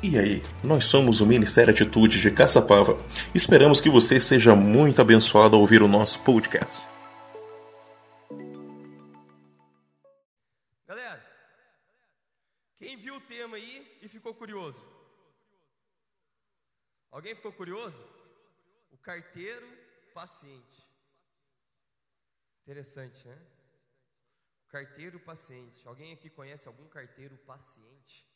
[0.00, 2.96] E aí, nós somos o Ministério Atitude de Caçapava.
[3.34, 6.86] Esperamos que você seja muito abençoado ao ouvir o nosso podcast.
[10.86, 11.20] Galera,
[12.78, 14.86] quem viu o tema aí e ficou curioso?
[17.10, 18.00] Alguém ficou curioso?
[18.92, 19.66] O carteiro
[20.14, 20.86] paciente.
[22.62, 23.36] Interessante, né?
[24.68, 25.82] Carteiro paciente.
[25.88, 28.27] Alguém aqui conhece algum carteiro paciente?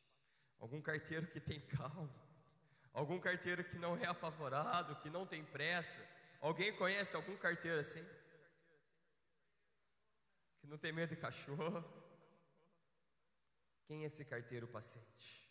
[0.63, 2.09] Algum carteiro que tem calma?
[2.93, 6.01] Algum carteiro que não é apavorado, que não tem pressa?
[6.41, 8.05] Alguém conhece algum carteiro assim?
[10.61, 11.83] Que não tem medo de cachorro?
[13.89, 15.51] Quem é esse carteiro paciente?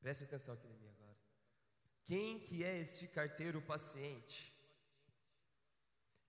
[0.00, 1.18] Preste atenção aqui em mim agora.
[2.06, 4.38] Quem que é este carteiro paciente?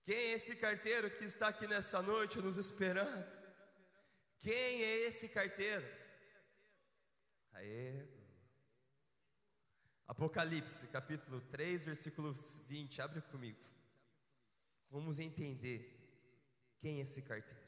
[0.04, 3.24] Quem é esse carteiro que está aqui nessa noite nos esperando?
[4.40, 6.01] Quem é esse carteiro?
[7.52, 8.06] Aê.
[10.06, 13.00] Apocalipse, capítulo 3, versículo 20.
[13.00, 13.58] Abre comigo.
[14.90, 15.98] Vamos entender
[16.78, 17.62] quem é esse carteiro.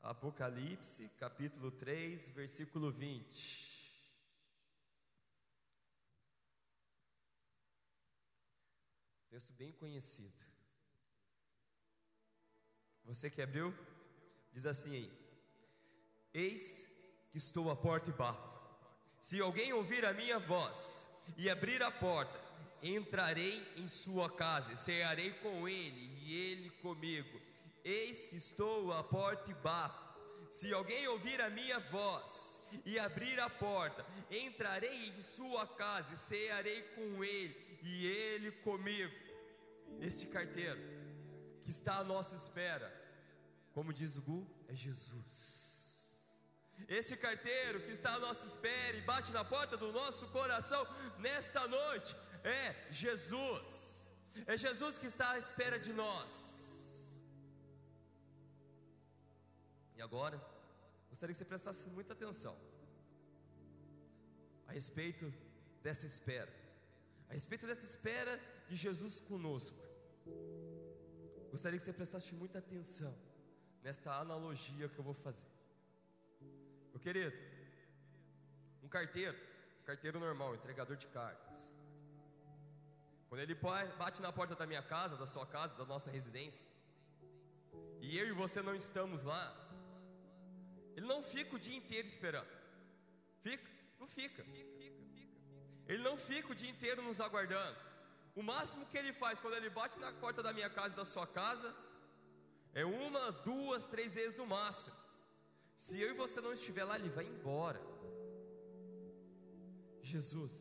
[0.00, 3.72] Apocalipse, capítulo 3, versículo 20.
[9.30, 10.44] Texto bem conhecido.
[13.04, 13.74] Você que abriu,
[14.52, 15.12] diz assim aí:
[16.32, 16.88] Eis
[17.30, 18.61] que estou à porta e bato.
[19.22, 22.36] Se alguém ouvir a minha voz e abrir a porta,
[22.82, 27.40] entrarei em sua casa, cearei com ele e ele comigo.
[27.84, 30.02] Eis que estou à porta e bato.
[30.50, 36.16] Se alguém ouvir a minha voz e abrir a porta, entrarei em sua casa e
[36.16, 39.14] cearei com ele e ele comigo.
[40.00, 40.80] Este carteiro
[41.62, 42.92] que está à nossa espera,
[43.72, 45.71] como diz o Gu, é Jesus.
[46.88, 50.86] Esse carteiro que está à nossa espera e bate na porta do nosso coração
[51.18, 52.14] nesta noite
[52.44, 53.72] é Jesus.
[54.46, 56.32] É Jesus que está à espera de nós.
[59.96, 60.40] E agora,
[61.10, 62.56] gostaria que você prestasse muita atenção
[64.66, 65.32] a respeito
[65.82, 66.52] dessa espera,
[67.28, 69.78] a respeito dessa espera de Jesus conosco.
[71.50, 73.14] Gostaria que você prestasse muita atenção
[73.82, 75.51] nesta analogia que eu vou fazer.
[77.02, 77.36] Querido,
[78.82, 79.36] um carteiro,
[79.80, 81.60] um carteiro normal, entregador de cartas.
[83.28, 83.56] Quando ele
[84.02, 86.66] bate na porta da minha casa, da sua casa, da nossa residência,
[88.00, 89.44] e eu e você não estamos lá,
[90.96, 92.52] ele não fica o dia inteiro esperando.
[93.40, 93.68] Fica?
[93.98, 94.44] Não fica.
[95.86, 97.78] Ele não fica o dia inteiro nos aguardando.
[98.36, 101.04] O máximo que ele faz quando ele bate na porta da minha casa e da
[101.04, 101.74] sua casa
[102.74, 104.96] é uma, duas, três vezes no máximo.
[105.84, 107.80] Se eu e você não estiver lá, ele vai embora.
[110.10, 110.56] Jesus,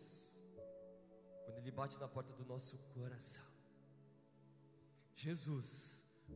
[1.43, 3.45] quando ele bate na porta do nosso coração.
[5.23, 5.69] Jesus,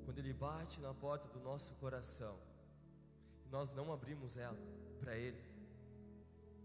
[0.04, 2.40] quando ele bate na porta do nosso coração,
[3.56, 4.62] nós não abrimos ela
[5.00, 5.44] para ele,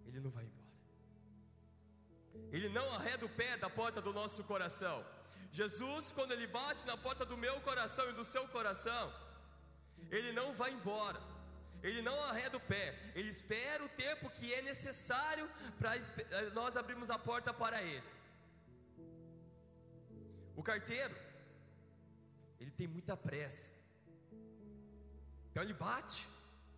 [0.05, 0.77] ele não vai embora.
[2.53, 4.97] Ele não arreda o pé da porta do nosso coração.
[5.51, 9.11] Jesus, quando ele bate na porta do meu coração e do seu coração,
[10.11, 11.30] ele não vai embora
[11.83, 15.49] ele não arreda o pé, ele espera o tempo que é necessário
[15.79, 18.07] para eh, nós abrirmos a porta para ele.
[20.55, 21.17] O carteiro,
[22.59, 23.71] ele tem muita pressa,
[25.51, 26.29] então ele bate,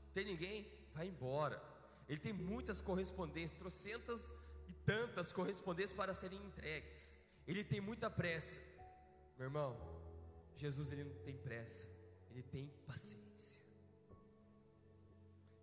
[0.06, 1.62] não tem ninguém, vai embora.
[2.08, 4.32] Ele tem muitas correspondências, trocentas
[4.68, 7.16] e tantas correspondências para serem entregues.
[7.46, 8.60] Ele tem muita pressa,
[9.36, 9.76] meu irmão.
[10.56, 11.88] Jesus ele não tem pressa,
[12.30, 13.31] ele tem paciência.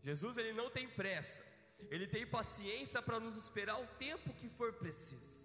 [0.01, 1.43] Jesus ele não tem pressa,
[1.89, 5.39] ele tem paciência para nos esperar o tempo que for preciso.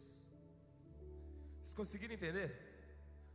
[1.62, 2.54] Vocês conseguiram entender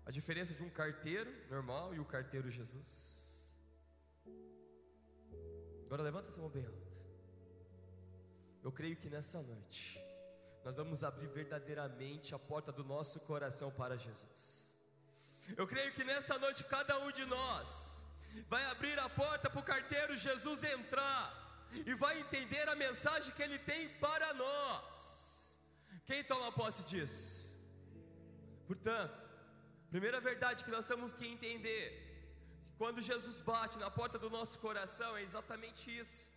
[0.06, 3.09] a diferença de um carteiro normal e o carteiro Jesus?
[5.85, 6.88] Agora levanta sua mão bem alta.
[8.64, 9.99] Eu creio que nessa noite
[10.64, 14.72] nós vamos abrir verdadeiramente a porta do nosso coração para Jesus.
[15.58, 17.98] Eu creio que nessa noite cada um de nós
[18.47, 21.22] vai abrir a porta para o carteiro Jesus entrar
[21.72, 25.58] e vai entender a mensagem que ele tem para nós.
[26.05, 27.55] Quem toma posse disso?
[28.67, 29.17] Portanto,
[29.90, 31.85] primeira verdade que nós temos que entender,
[32.78, 36.29] quando Jesus bate na porta do nosso coração, é exatamente isso.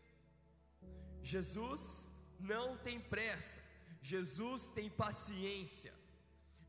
[1.22, 3.60] Jesus não tem pressa,
[4.02, 5.94] Jesus tem paciência.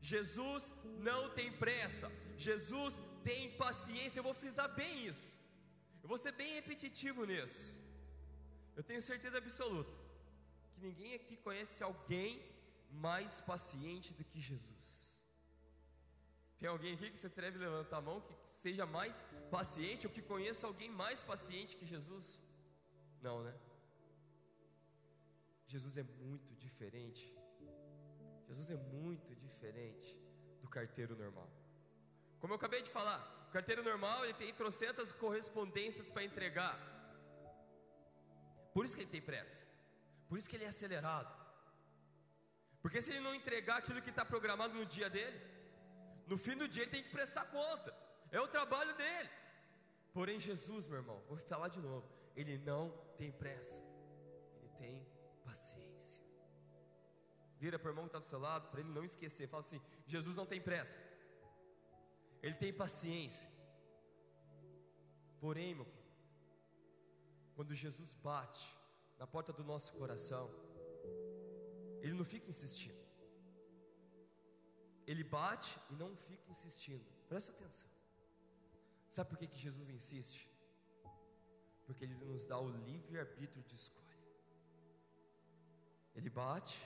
[0.00, 0.62] Jesus
[0.98, 4.18] não tem pressa, Jesus tem paciência.
[4.18, 5.28] Eu vou frisar bem isso,
[6.02, 7.64] eu vou ser bem repetitivo nisso.
[8.76, 9.94] Eu tenho certeza absoluta
[10.72, 12.30] que ninguém aqui conhece alguém
[12.90, 14.84] mais paciente do que Jesus.
[16.58, 20.12] Tem alguém aqui que você atreve a levantar a mão que seja mais paciente ou
[20.12, 22.40] que conheça alguém mais paciente que Jesus?
[23.20, 23.54] Não, né?
[25.66, 27.24] Jesus é muito diferente.
[28.46, 30.16] Jesus é muito diferente
[30.62, 31.50] do carteiro normal.
[32.44, 36.74] Como eu acabei de falar, o carteiro normal ele tem trocentas correspondências para entregar.
[38.74, 39.66] Por isso que ele tem pressa.
[40.28, 41.34] Por isso que ele é acelerado.
[42.82, 45.40] Porque se ele não entregar aquilo que está programado no dia dele,
[46.26, 47.96] no fim do dia ele tem que prestar conta.
[48.30, 49.30] É o trabalho dele.
[50.12, 52.06] Porém, Jesus, meu irmão, vou falar de novo,
[52.36, 53.82] ele não tem pressa.
[54.58, 55.08] Ele tem
[55.46, 56.22] paciência.
[57.58, 59.48] Vira para o irmão que está do seu lado, para ele não esquecer.
[59.48, 61.13] Fala assim: Jesus não tem pressa.
[62.44, 63.50] Ele tem paciência.
[65.40, 66.18] Porém, meu querido,
[67.54, 68.64] quando Jesus bate
[69.18, 70.50] na porta do nosso coração,
[72.02, 73.02] Ele não fica insistindo.
[75.06, 77.06] Ele bate e não fica insistindo.
[77.30, 77.88] Presta atenção.
[79.08, 80.46] Sabe por que, que Jesus insiste?
[81.86, 84.28] Porque Ele nos dá o livre-arbítrio de escolha.
[86.14, 86.78] Ele bate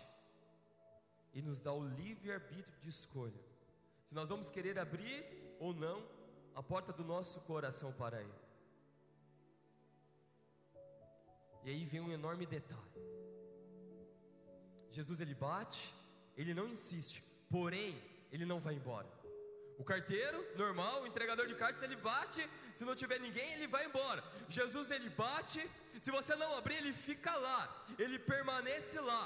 [1.35, 3.43] e nos dá o livre-arbítrio de escolha.
[4.07, 6.07] Se nós vamos querer abrir ou não
[6.55, 8.39] a porta do nosso coração para Ele.
[11.65, 12.99] E aí vem um enorme detalhe.
[14.91, 15.95] Jesus ele bate,
[16.37, 18.01] ele não insiste, porém
[18.33, 19.09] ele não vai embora.
[19.79, 22.43] O carteiro, normal, o entregador de cartas, ele bate,
[22.75, 24.25] se não tiver ninguém, ele vai embora.
[24.49, 25.61] Jesus ele bate,
[26.01, 29.25] se você não abrir, ele fica lá, ele permanece lá.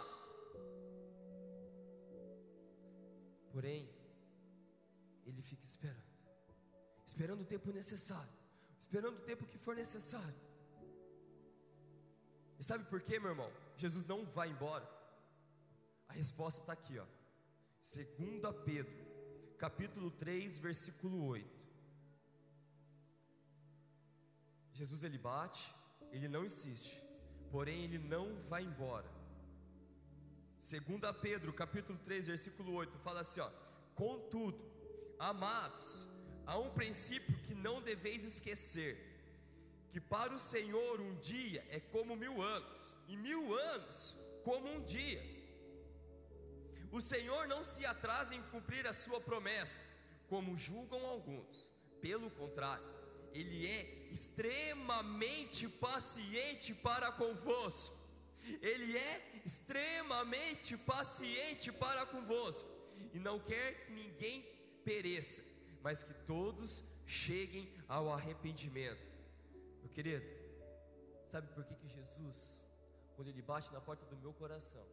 [3.53, 3.89] Porém,
[5.25, 6.12] ele fica esperando,
[7.13, 8.33] esperando o tempo necessário,
[8.85, 10.35] esperando o tempo que for necessário.
[12.59, 13.53] E sabe por quê, meu irmão?
[13.77, 14.89] Jesus não vai embora.
[16.09, 17.07] A resposta está aqui, ó.
[17.95, 18.97] 2 Pedro,
[19.59, 21.61] capítulo 3, versículo 8.
[24.73, 25.75] Jesus ele bate,
[26.11, 27.03] ele não insiste,
[27.51, 29.11] porém ele não vai embora.
[30.61, 33.51] 2 Pedro, capítulo 3, versículo 8, fala assim, ó:
[33.95, 34.65] Contudo,
[35.19, 36.09] amados,
[36.47, 39.13] há um princípio que não deveis esquecer
[39.93, 44.81] que para o Senhor um dia é como mil anos, e mil anos como um
[44.83, 45.23] dia.
[46.91, 49.83] O Senhor não se atrasa em cumprir a sua promessa,
[50.29, 52.85] como julgam alguns, pelo contrário,
[53.35, 58.01] Ele é extremamente paciente para convosco.
[58.61, 62.69] Ele é extremamente paciente para convosco
[63.13, 64.43] e não quer que ninguém
[64.85, 65.43] pereça,
[65.83, 69.13] mas que todos cheguem ao arrependimento.
[69.81, 70.25] Meu querido,
[71.27, 72.65] sabe por que, que Jesus,
[73.17, 74.87] quando Ele bate na porta do meu coração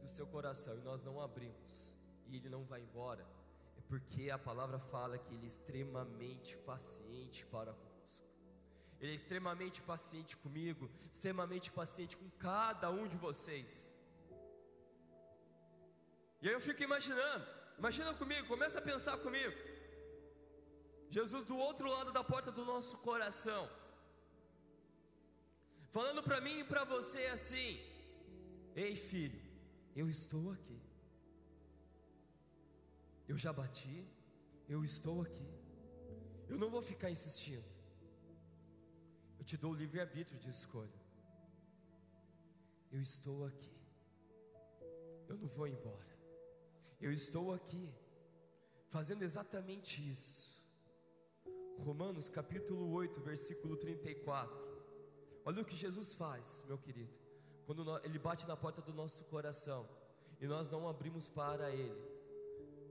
[0.00, 1.96] e do seu coração, e nós não abrimos,
[2.28, 3.26] e Ele não vai embora,
[3.76, 7.92] é porque a palavra fala que Ele é extremamente paciente para conosco.
[9.00, 13.92] Ele é extremamente paciente comigo, extremamente paciente com cada um de vocês.
[16.40, 17.44] E aí eu fico imaginando,
[17.78, 19.71] imagina comigo, começa a pensar comigo.
[21.16, 23.62] Jesus do outro lado da porta do nosso coração,
[25.90, 27.68] falando para mim e para você assim:
[28.74, 29.42] Ei filho,
[29.94, 30.80] eu estou aqui.
[33.28, 34.06] Eu já bati,
[34.66, 35.50] eu estou aqui.
[36.48, 37.68] Eu não vou ficar insistindo.
[39.38, 41.02] Eu te dou o livre-arbítrio de escolha.
[42.90, 43.76] Eu estou aqui.
[45.28, 46.16] Eu não vou embora.
[46.98, 47.92] Eu estou aqui,
[48.88, 50.61] fazendo exatamente isso.
[51.78, 54.54] Romanos capítulo 8, versículo 34.
[55.44, 57.12] Olha o que Jesus faz, meu querido.
[57.66, 59.88] Quando ele bate na porta do nosso coração
[60.40, 62.00] e nós não abrimos para ele.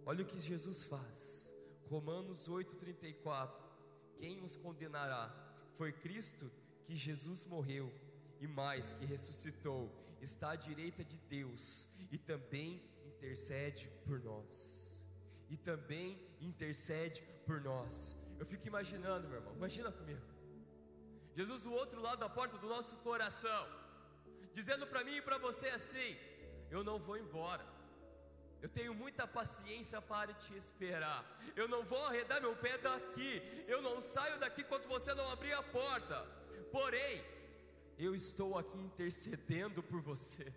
[0.05, 1.51] Olha o que Jesus faz.
[1.89, 2.47] Romanos
[2.79, 3.69] 34.
[4.17, 5.33] Quem os condenará?
[5.77, 6.51] Foi Cristo
[6.85, 7.91] que Jesus morreu
[8.39, 14.95] e mais que ressuscitou, está à direita de Deus e também intercede por nós.
[15.49, 18.15] E também intercede por nós.
[18.41, 20.21] Eu fico imaginando, meu irmão, imagina comigo.
[21.37, 23.63] Jesus do outro lado da porta do nosso coração,
[24.51, 26.09] dizendo para mim e para você assim:
[26.75, 27.63] Eu não vou embora.
[28.63, 31.19] Eu tenho muita paciência para te esperar.
[31.55, 33.31] Eu não vou arredar meu pé daqui.
[33.67, 36.17] Eu não saio daqui enquanto você não abrir a porta.
[36.71, 37.23] Porém,
[38.07, 40.51] eu estou aqui intercedendo por você.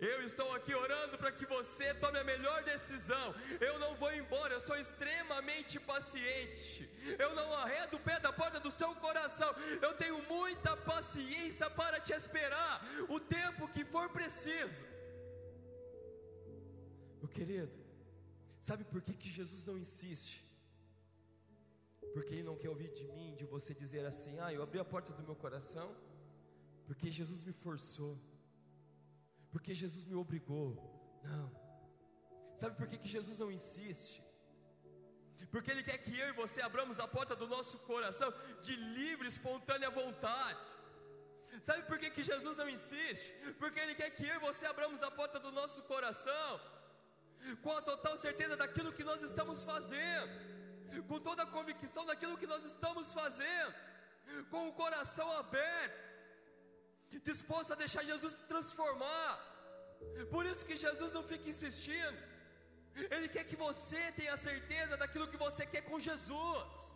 [0.00, 3.34] Eu estou aqui orando para que você tome a melhor decisão.
[3.60, 6.88] Eu não vou embora, eu sou extremamente paciente.
[7.18, 9.50] Eu não arredo o pé da porta do seu coração.
[9.80, 14.84] Eu tenho muita paciência para te esperar o tempo que for preciso.
[17.20, 17.72] Meu querido,
[18.60, 20.44] sabe por que, que Jesus não insiste?
[22.12, 24.84] Porque Ele não quer ouvir de mim, de você dizer assim: Ah, eu abri a
[24.84, 25.94] porta do meu coração,
[26.86, 28.18] porque Jesus me forçou
[29.52, 30.68] porque Jesus me obrigou.
[31.22, 31.46] Não.
[32.60, 34.24] Sabe por que, que Jesus não insiste?
[35.50, 38.32] Porque Ele quer que eu e você abramos a porta do nosso coração
[38.62, 40.58] de livre, espontânea vontade.
[41.60, 43.30] Sabe por que, que Jesus não insiste?
[43.58, 46.60] Porque Ele quer que eu e você abramos a porta do nosso coração
[47.60, 50.32] com a total certeza daquilo que nós estamos fazendo,
[51.08, 53.74] com toda a convicção daquilo que nós estamos fazendo,
[54.50, 56.11] com o coração aberto
[57.20, 59.30] disposto a deixar Jesus transformar.
[60.30, 62.18] Por isso que Jesus não fica insistindo.
[63.10, 66.92] Ele quer que você tenha certeza daquilo que você quer com Jesus.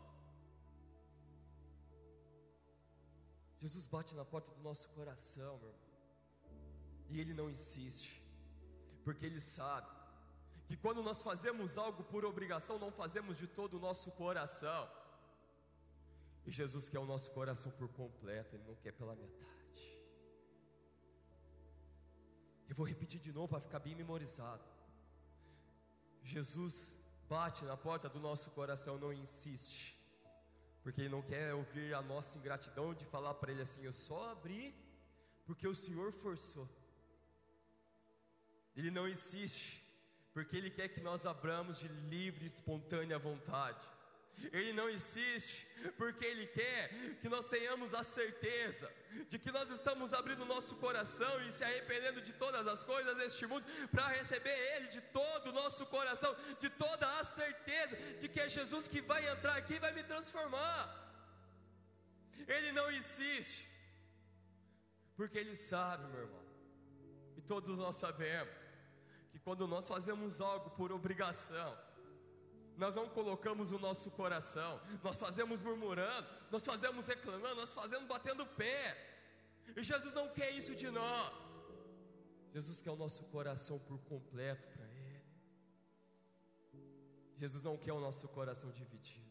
[3.60, 5.86] Jesus bate na porta do nosso coração, meu irmão.
[7.08, 8.22] E ele não insiste,
[9.04, 9.90] porque ele sabe
[10.66, 14.90] que quando nós fazemos algo por obrigação, não fazemos de todo o nosso coração.
[16.44, 19.55] E Jesus quer o nosso coração por completo, ele não quer pela metade.
[22.68, 24.64] Eu vou repetir de novo para ficar bem memorizado.
[26.22, 26.74] Jesus
[27.28, 29.96] bate na porta do nosso coração, não insiste,
[30.82, 34.30] porque Ele não quer ouvir a nossa ingratidão de falar para Ele assim: Eu só
[34.30, 34.74] abri
[35.44, 36.68] porque o Senhor forçou.
[38.76, 39.82] Ele não insiste,
[40.34, 43.84] porque Ele quer que nós abramos de livre e espontânea vontade.
[44.52, 45.66] Ele não insiste,
[45.96, 46.90] porque Ele quer
[47.20, 48.92] que nós tenhamos a certeza
[49.28, 53.46] de que nós estamos abrindo nosso coração e se arrependendo de todas as coisas deste
[53.46, 58.40] mundo para receber Ele de todo o nosso coração, de toda a certeza de que
[58.40, 61.04] é Jesus que vai entrar aqui e vai me transformar.
[62.46, 63.66] Ele não insiste,
[65.16, 66.46] porque Ele sabe, meu irmão,
[67.36, 68.54] e todos nós sabemos,
[69.32, 71.85] que quando nós fazemos algo por obrigação,
[72.76, 78.46] nós não colocamos o nosso coração, nós fazemos murmurando, nós fazemos reclamando, nós fazemos batendo
[78.46, 78.96] pé.
[79.74, 81.32] E Jesus não quer isso de nós.
[82.52, 85.22] Jesus quer o nosso coração por completo para Ele.
[87.38, 89.26] Jesus não quer o nosso coração dividido.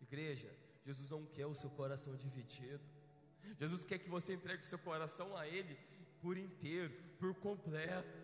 [0.00, 0.50] Igreja,
[0.84, 2.84] Jesus não quer o seu coração dividido.
[3.58, 5.76] Jesus quer que você entregue o seu coração a Ele
[6.20, 8.23] por inteiro, por completo.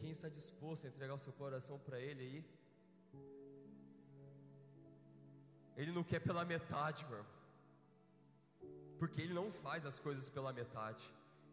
[0.00, 2.44] Quem está disposto a entregar o seu coração para Ele aí?
[5.76, 7.32] Ele não quer pela metade, meu irmão.
[8.98, 11.04] Porque Ele não faz as coisas pela metade.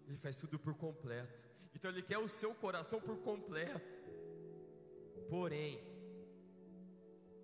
[0.07, 1.45] Ele faz tudo por completo.
[1.75, 3.97] Então Ele quer o seu coração por completo.
[5.29, 5.73] Porém,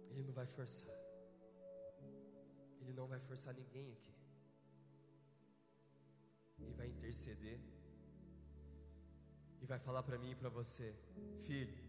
[0.09, 0.97] Ele não vai forçar.
[2.79, 4.13] Ele não vai forçar ninguém aqui.
[6.59, 7.59] Ele vai interceder
[9.63, 10.93] e vai falar para mim e para você:
[11.47, 11.81] Filho,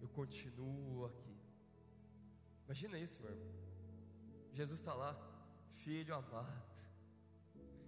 [0.00, 1.36] eu continuo aqui.
[2.64, 3.52] Imagina isso, meu irmão.
[4.54, 5.14] Jesus está lá,
[5.82, 6.70] filho amado.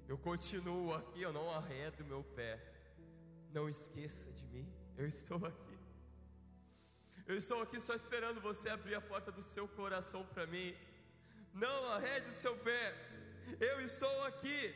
[0.07, 2.61] Eu continuo aqui, eu não arredo meu pé.
[3.51, 5.79] Não esqueça de mim, eu estou aqui.
[7.27, 10.75] Eu estou aqui só esperando você abrir a porta do seu coração para mim.
[11.55, 12.95] Não arrede seu pé,
[13.61, 14.75] eu estou aqui.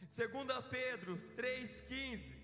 [0.00, 2.43] 2 Pedro 3,15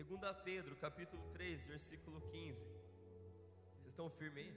[0.00, 2.64] Segunda Pedro, capítulo 3, versículo 15.
[2.64, 4.54] Vocês estão firmes aí?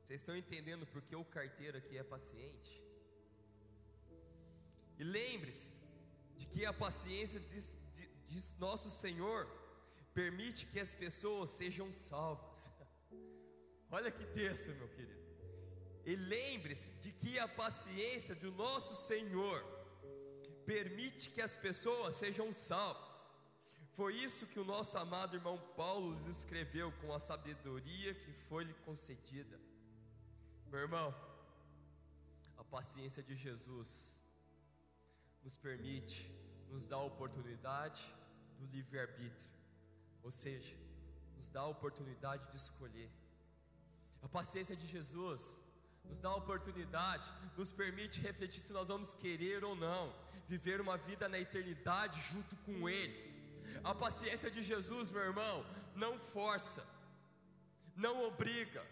[0.00, 2.82] Vocês estão entendendo porque o carteiro aqui é paciente?
[4.98, 5.70] E lembre-se
[6.36, 7.60] de que a paciência de,
[7.92, 9.46] de, de nosso Senhor
[10.12, 12.58] permite que as pessoas sejam salvas.
[13.88, 15.24] Olha que texto, meu querido.
[16.04, 19.75] E lembre-se de que a paciência do nosso Senhor
[20.72, 23.16] permite que as pessoas sejam salvas.
[23.98, 28.74] Foi isso que o nosso amado irmão Paulo lhes escreveu com a sabedoria que foi-lhe
[28.86, 29.58] concedida.
[30.70, 31.14] Meu irmão,
[32.58, 33.90] a paciência de Jesus
[35.42, 36.30] nos permite,
[36.68, 38.02] nos dá a oportunidade
[38.58, 39.50] do livre-arbítrio,
[40.22, 40.76] ou seja,
[41.36, 43.10] nos dá a oportunidade de escolher.
[44.20, 45.40] A paciência de Jesus
[46.08, 50.14] nos dá a oportunidade, nos permite refletir se nós vamos querer ou não
[50.48, 53.34] viver uma vida na eternidade junto com Ele.
[53.82, 56.86] A paciência de Jesus, meu irmão, não força,
[57.94, 58.84] não obriga,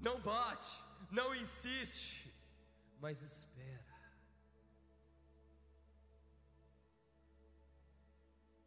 [0.00, 0.72] não bate,
[1.10, 2.32] não insiste,
[3.00, 3.84] mas espera.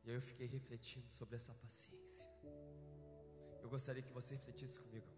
[0.04, 2.26] E aí eu fiquei refletindo sobre essa paciência.
[3.62, 5.17] Eu gostaria que você refletisse comigo.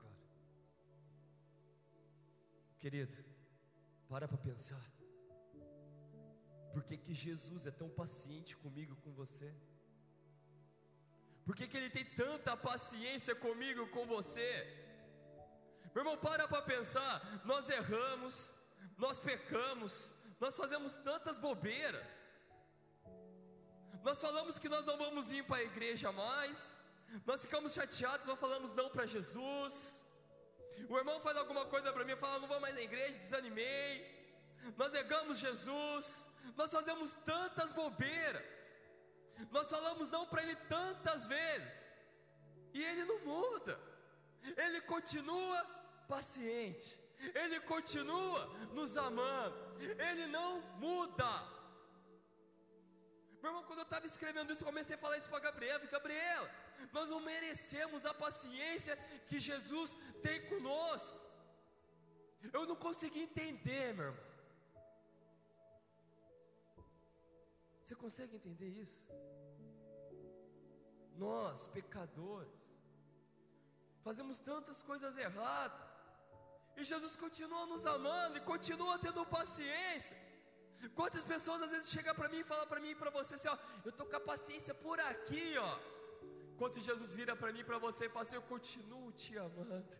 [2.79, 3.17] Querido,
[4.07, 4.83] para para pensar.
[6.73, 9.53] Por que, que Jesus é tão paciente comigo com você?
[11.45, 14.49] Por que, que Ele tem tanta paciência comigo com você?
[15.93, 17.41] Meu irmão, para para pensar.
[17.43, 18.51] Nós erramos,
[18.97, 20.09] nós pecamos,
[20.39, 22.09] nós fazemos tantas bobeiras.
[24.03, 26.73] Nós falamos que nós não vamos vir para a igreja mais,
[27.25, 29.98] nós ficamos chateados, nós falamos não para Jesus.
[30.87, 34.19] O irmão faz alguma coisa para mim, fala não vou mais na igreja, desanimei.
[34.77, 38.59] Nós negamos Jesus, nós fazemos tantas bobeiras.
[39.51, 41.73] Nós falamos não para ele tantas vezes.
[42.73, 43.79] E ele não muda.
[44.57, 45.63] Ele continua
[46.07, 46.99] paciente.
[47.19, 49.57] Ele continua nos amando.
[49.79, 51.29] Ele não muda.
[53.41, 55.85] Meu irmão, quando eu estava escrevendo isso, comecei a falar isso para Gabriela.
[55.85, 56.49] Gabriela,
[56.91, 58.95] nós não merecemos a paciência
[59.27, 61.19] que Jesus tem conosco.
[62.53, 64.29] Eu não consegui entender, meu irmão.
[67.83, 69.07] Você consegue entender isso?
[71.17, 72.59] Nós, pecadores,
[74.03, 75.89] fazemos tantas coisas erradas,
[76.77, 80.17] e Jesus continua nos amando e continua tendo paciência.
[80.95, 83.49] Quantas pessoas às vezes chegam para mim e falam para mim e para você assim,
[83.49, 85.77] ó, eu tô com a paciência por aqui, ó.
[86.59, 89.97] Quanto Jesus vira para mim para você e fala assim, eu continuo te amando.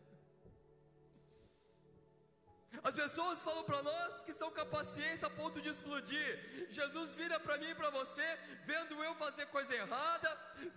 [2.88, 6.28] As pessoas falam para nós que estão com a paciência a ponto de explodir.
[6.70, 8.28] Jesus vira para mim e para você,
[8.72, 10.30] vendo eu fazer coisa errada,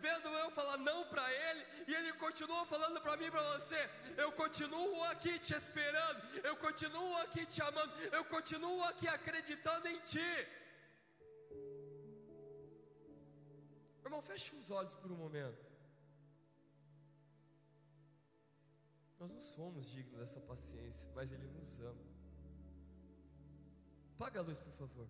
[0.07, 3.81] vendo eu falar não para Ele, e Ele continua falando para mim e para você:
[4.17, 6.21] Eu continuo aqui te esperando,
[6.51, 10.33] eu continuo aqui te amando, eu continuo aqui acreditando em Ti.
[14.05, 15.72] Irmão, feche os olhos por um momento.
[19.23, 22.07] Nós não somos dignos dessa paciência, mas Ele nos ama.
[24.19, 25.07] Paga a luz, por favor.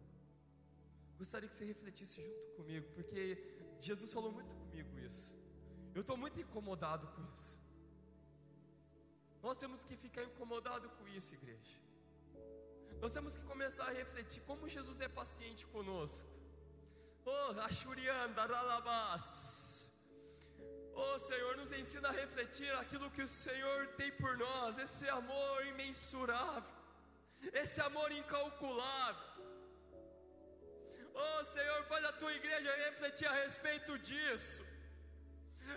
[1.16, 3.22] Gostaria que você refletisse junto comigo, porque
[3.80, 5.34] Jesus falou muito comigo isso.
[5.94, 7.58] Eu estou muito incomodado com isso.
[9.42, 11.78] Nós temos que ficar incomodado com isso, igreja.
[13.00, 16.28] Nós temos que começar a refletir como Jesus é paciente conosco.
[17.24, 19.61] Oh, Ashurian, Daralabas.
[20.94, 25.66] Oh Senhor, nos ensina a refletir aquilo que o Senhor tem por nós, esse amor
[25.66, 26.70] imensurável,
[27.52, 29.32] esse amor incalculável.
[31.14, 34.64] Oh Senhor, faz a tua igreja refletir a respeito disso,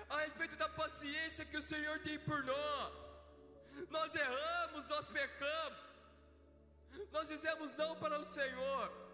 [0.09, 2.93] a respeito da paciência que o Senhor tem por nós.
[3.89, 5.79] Nós erramos, nós pecamos,
[7.11, 9.04] nós dizemos não para o Senhor.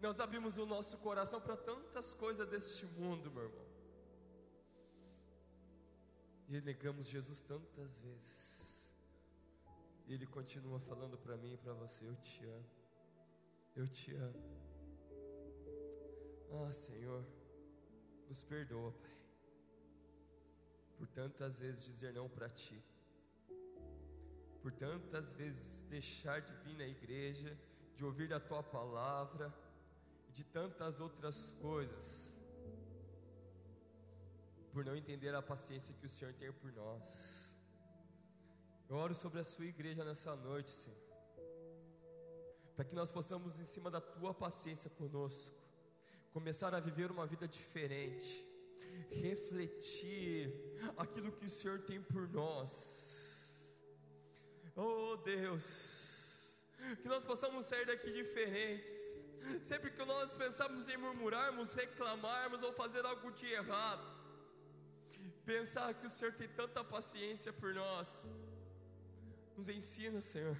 [0.00, 3.66] Nós abrimos o nosso coração para tantas coisas deste mundo, meu irmão.
[6.48, 8.90] E negamos Jesus tantas vezes.
[10.06, 12.70] E Ele continua falando para mim e para você: Eu te amo.
[13.76, 14.60] Eu te amo.
[16.52, 17.24] Ah, Senhor,
[18.26, 19.16] nos perdoa, Pai,
[20.96, 22.82] por tantas vezes dizer não para Ti,
[24.60, 27.56] por tantas vezes deixar de vir na igreja,
[27.96, 29.54] de ouvir da Tua palavra
[30.32, 32.32] de tantas outras coisas,
[34.72, 37.52] por não entender a paciência que o Senhor tem por nós.
[38.88, 40.98] Eu oro sobre a sua igreja nessa noite, Senhor,
[42.74, 45.60] para que nós possamos, em cima da tua paciência conosco,
[46.32, 48.48] começar a viver uma vida diferente,
[49.10, 50.52] refletir
[50.96, 52.72] aquilo que o Senhor tem por nós.
[54.76, 55.64] Oh Deus,
[57.02, 59.09] que nós possamos sair daqui diferentes
[59.62, 64.06] Sempre que nós pensamos em murmurarmos, reclamarmos ou fazer algo de errado,
[65.44, 68.28] pensar que o Senhor tem tanta paciência por nós,
[69.56, 70.56] nos ensina, Senhor,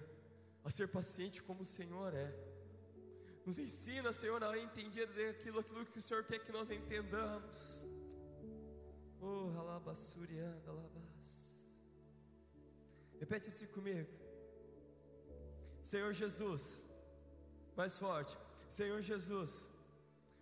[0.64, 2.34] a ser paciente como o Senhor é.
[3.46, 7.56] Nos ensina, Senhor, a entender aquilo, aquilo que o Senhor quer que nós entendamos.
[9.20, 10.16] Oh, alabas.
[13.18, 14.08] Repete assim comigo.
[15.82, 16.80] Senhor Jesus,
[17.76, 18.36] mais forte.
[18.70, 19.68] Senhor Jesus,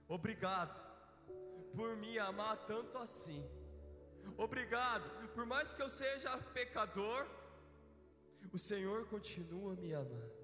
[0.07, 0.75] obrigado
[1.75, 3.43] por me amar tanto assim.
[4.37, 7.27] Obrigado, por mais que eu seja pecador,
[8.53, 10.39] o Senhor continua me amando.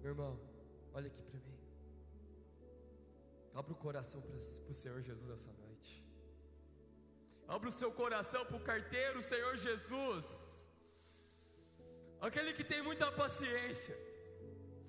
[0.00, 0.40] Meu irmão,
[0.92, 1.58] olha aqui para mim.
[3.52, 6.04] Abra o coração para o Senhor Jesus essa noite.
[7.48, 10.24] Abra o seu coração para o carteiro, Senhor Jesus.
[12.20, 14.07] Aquele que tem muita paciência.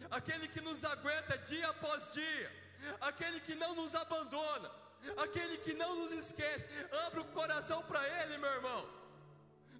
[0.09, 2.51] Aquele que nos aguenta dia após dia.
[2.99, 4.71] Aquele que não nos abandona.
[5.17, 6.67] Aquele que não nos esquece.
[7.05, 8.89] Abra o coração para Ele, meu irmão.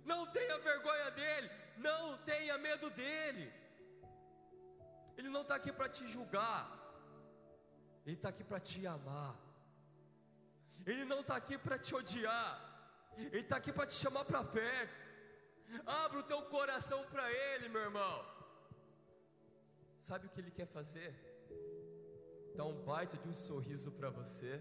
[0.06, 1.50] Não tenha vergonha dele.
[1.78, 3.52] Não tenha medo dele.
[5.18, 6.62] Ele não está aqui para te julgar.
[8.06, 9.36] Ele está aqui para te amar.
[10.86, 12.52] Ele não está aqui para te odiar.
[13.18, 14.96] Ele está aqui para te chamar para perto.
[15.86, 18.39] Abra o teu coração para Ele, meu irmão.
[20.10, 21.12] Sabe o que Ele quer fazer?
[22.56, 24.52] Dar um baita de um sorriso para você,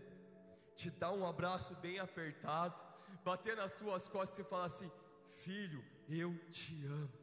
[0.77, 2.77] te dar um abraço bem apertado,
[3.25, 4.91] bater nas tuas costas e falar assim:
[5.39, 7.19] Filho, eu te amo.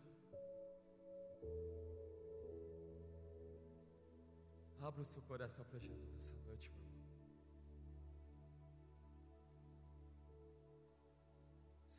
[4.82, 7.06] Abra o seu coração para Jesus essa noite, meu irmão.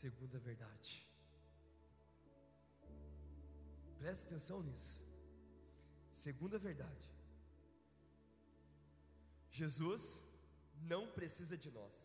[0.03, 1.09] Segunda verdade.
[4.01, 5.06] Preste atenção nisso.
[6.27, 7.09] Segunda verdade.
[9.59, 10.03] Jesus
[10.93, 11.97] não precisa de nós,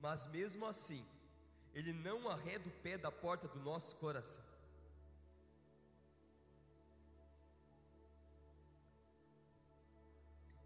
[0.00, 1.06] mas mesmo assim,
[1.72, 4.44] Ele não arreda o pé da porta do nosso coração.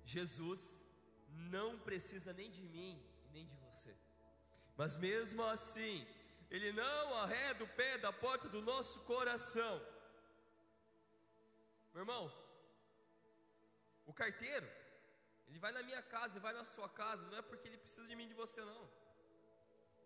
[0.02, 0.62] Jesus
[1.52, 2.98] não precisa nem de mim
[3.34, 3.94] nem de você,
[4.78, 6.06] mas mesmo assim,
[6.50, 9.99] Ele não arreda o pé da porta do nosso coração.
[11.92, 12.32] Meu irmão,
[14.06, 14.68] o carteiro,
[15.48, 18.06] ele vai na minha casa e vai na sua casa, não é porque ele precisa
[18.06, 18.82] de mim de você, não.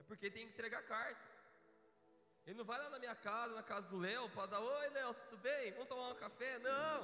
[0.00, 1.34] É porque ele tem que entregar carta.
[2.46, 5.14] Ele não vai lá na minha casa, na casa do Léo, para dar: Oi, Léo,
[5.14, 5.72] tudo bem?
[5.72, 6.58] Vamos tomar um café?
[6.58, 6.98] Não.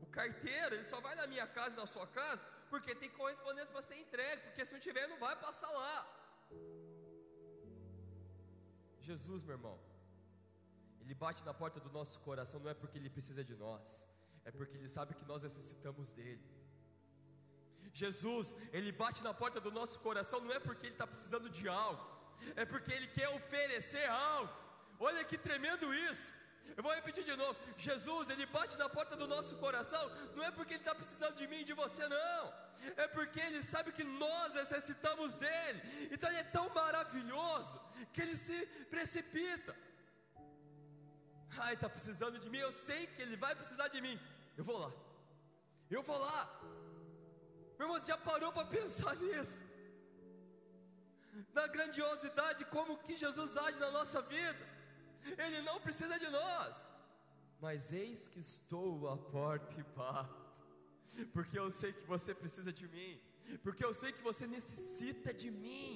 [0.00, 3.72] O carteiro, ele só vai na minha casa e na sua casa porque tem correspondência
[3.72, 5.96] para ser entregue, porque se não tiver, não vai passar lá.
[8.98, 9.78] Jesus, meu irmão,
[11.04, 14.06] ele bate na porta do nosso coração não é porque ele precisa de nós,
[14.44, 16.42] é porque ele sabe que nós necessitamos dele.
[17.92, 21.68] Jesus, ele bate na porta do nosso coração não é porque ele está precisando de
[21.68, 22.02] algo,
[22.56, 24.52] é porque ele quer oferecer algo.
[24.98, 26.32] Olha que tremendo isso.
[26.76, 30.50] Eu vou repetir de novo: Jesus, ele bate na porta do nosso coração, não é
[30.50, 32.52] porque ele está precisando de mim e de você, não,
[32.96, 37.78] é porque ele sabe que nós necessitamos dele, então ele é tão maravilhoso
[38.12, 39.76] que ele se precipita.
[41.64, 44.16] Ai, está precisando de mim, eu sei que ele vai precisar de mim.
[44.58, 44.92] Eu vou lá.
[45.96, 46.40] Eu vou lá.
[47.76, 49.58] Meu irmão, você já parou para pensar nisso?
[51.58, 54.64] Na grandiosidade, como que Jesus age na nossa vida.
[55.44, 56.86] Ele não precisa de nós.
[57.64, 60.62] Mas eis que estou à porta e bato.
[61.32, 63.12] Porque eu sei que você precisa de mim.
[63.62, 65.90] Porque eu sei que você necessita de mim.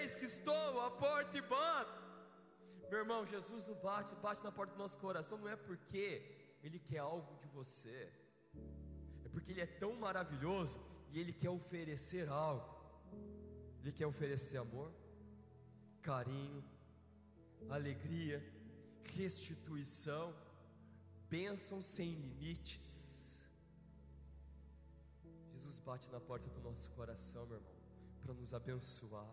[0.00, 1.99] Eis que estou à porta e bato.
[2.90, 6.04] Meu irmão, Jesus não bate, bate na porta do nosso coração, não é porque
[6.60, 8.12] Ele quer algo de você,
[9.24, 10.80] é porque Ele é tão maravilhoso
[11.12, 12.68] e Ele quer oferecer algo.
[13.80, 14.92] Ele quer oferecer amor,
[16.02, 16.64] carinho,
[17.68, 18.38] alegria,
[19.14, 20.34] restituição,
[21.28, 23.40] bênção sem limites.
[25.52, 27.72] Jesus bate na porta do nosso coração, meu irmão,
[28.20, 29.32] para nos abençoar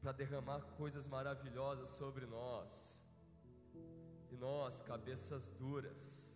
[0.00, 3.04] para derramar coisas maravilhosas sobre nós.
[4.30, 6.34] E nós, cabeças duras,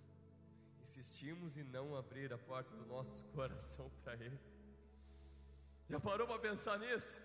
[0.83, 4.39] insistimos em não abrir a porta do nosso coração para Ele.
[5.89, 7.21] Já parou para pensar nisso?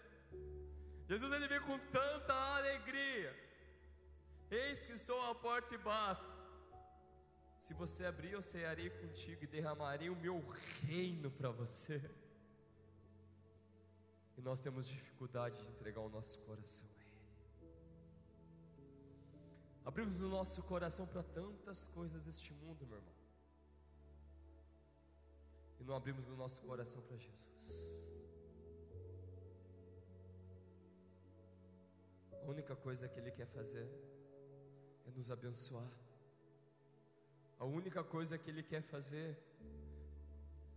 [1.07, 3.35] Jesus ele vem com tanta alegria.
[4.51, 6.39] Eis que estou à porta e bato.
[7.57, 10.39] Se você abrir, eu cearei contigo e derramarei o meu
[10.85, 12.01] reino para você.
[14.39, 17.67] E nós temos dificuldade de entregar o nosso coração a Ele.
[19.83, 23.13] Abrimos o nosso coração para tantas coisas deste mundo, meu irmão.
[25.77, 27.91] E não abrimos o nosso coração para Jesus.
[32.31, 33.91] A única coisa que Ele quer fazer
[35.05, 35.91] é nos abençoar.
[37.57, 39.37] A única coisa que Ele quer fazer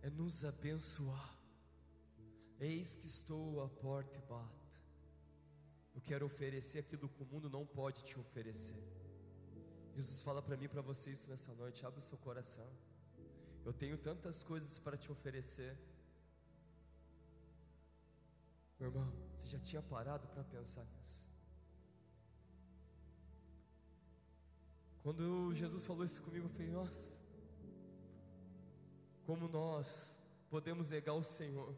[0.01, 1.42] é nos abençoar.
[2.59, 4.63] Eis que estou à porta e bato.
[5.93, 8.83] Eu quero oferecer aquilo que o mundo não pode te oferecer.
[9.95, 11.85] Jesus fala para mim para você isso nessa noite.
[11.85, 12.67] Abre o seu coração.
[13.63, 15.77] Eu tenho tantas coisas para te oferecer.
[18.79, 21.23] Meu irmão, você já tinha parado para pensar nisso?
[25.03, 27.09] Quando Jesus falou isso comigo, eu falei: Nossa,
[29.25, 30.17] como nós
[30.49, 31.75] podemos negar o Senhor.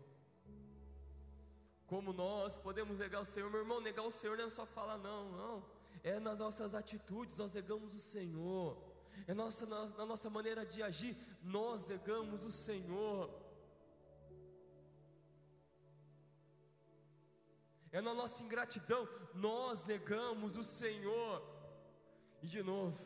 [1.87, 4.97] Como nós podemos negar o Senhor, meu irmão, negar o Senhor não é só falar
[4.97, 5.65] não, não.
[6.03, 8.77] É nas nossas atitudes, nós negamos o Senhor.
[9.27, 13.29] É nossa, na, na nossa maneira de agir, nós negamos o Senhor.
[17.91, 21.41] É na nossa ingratidão, nós negamos o Senhor.
[22.41, 23.01] E de novo,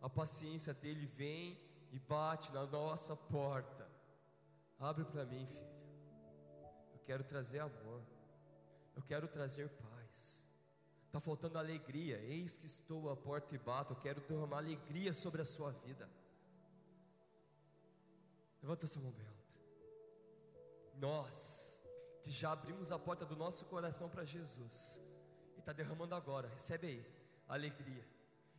[0.00, 1.58] a paciência dele vem
[1.92, 3.88] e bate na nossa porta.
[4.78, 5.75] Abre para mim, filho.
[7.06, 8.02] Quero trazer amor.
[8.94, 10.44] Eu quero trazer paz.
[11.06, 12.18] Está faltando alegria.
[12.18, 13.92] Eis que estou à porta e bato.
[13.92, 16.10] Eu quero derramar alegria sobre a sua vida.
[18.60, 19.14] Levanta sua mão.
[20.98, 21.82] Nós
[22.22, 25.00] que já abrimos a porta do nosso coração para Jesus
[25.56, 26.48] e está derramando agora.
[26.48, 27.06] Recebe aí
[27.46, 28.04] alegria.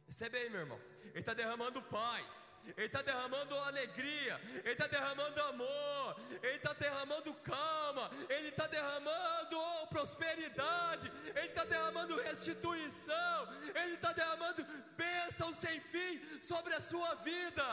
[0.08, 0.80] Recebe aí, meu irmão.
[1.10, 2.48] Ele está derramando paz.
[2.76, 9.58] Ele está derramando alegria, Ele está derramando amor, Ele está derramando calma, Ele está derramando
[9.90, 14.66] prosperidade, Ele está derramando restituição, Ele está derramando
[14.98, 17.66] bênção sem fim sobre a sua vida.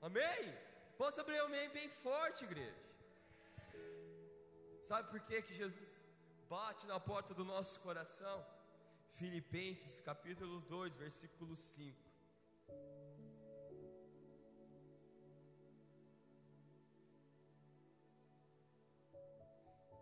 [0.00, 0.56] Amém?
[0.96, 2.90] Posso abrir um amém bem forte, igreja?
[4.82, 5.78] Sabe por que, que Jesus
[6.48, 8.44] bate na porta do nosso coração?
[9.20, 12.10] Filipenses capítulo 2, versículo 5.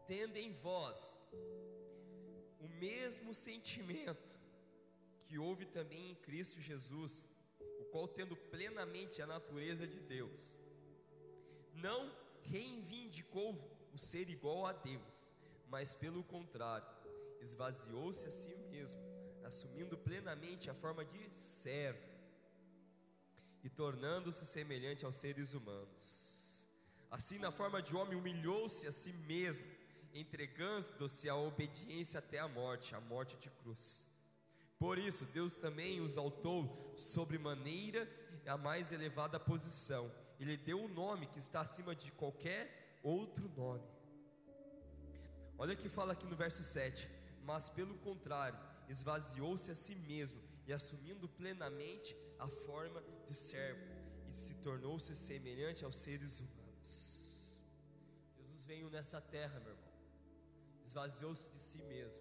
[0.07, 1.15] tendo em vós
[2.61, 4.39] o mesmo sentimento
[5.27, 7.29] que houve também em Cristo Jesus,
[7.81, 10.57] o qual, tendo plenamente a natureza de Deus,
[11.75, 12.11] não
[12.45, 13.51] reivindicou
[13.93, 15.03] o ser igual a Deus,
[15.69, 16.89] mas pelo contrário,
[17.43, 19.08] esvaziou-se a si mesmo,
[19.49, 22.07] assumindo plenamente a forma de servo
[23.65, 26.67] e tornando-se semelhante aos seres humanos.
[27.11, 29.67] Assim, na forma de homem, humilhou-se a si mesmo
[30.13, 34.07] entregando-se à obediência até a morte, a morte de cruz.
[34.79, 38.09] Por isso, Deus também os altou sobre maneira
[38.47, 40.11] a mais elevada posição.
[40.39, 43.87] Ele deu um nome que está acima de qualquer outro nome.
[45.59, 47.09] Olha que fala aqui no verso 7:
[47.43, 53.87] Mas pelo contrário, esvaziou-se a si mesmo e assumindo plenamente a forma de servo,
[54.33, 57.65] e se tornou-se semelhante aos seres humanos.
[58.37, 59.89] Jesus veio nessa terra, meu irmão
[60.89, 62.19] esvaziou-se de si mesmo,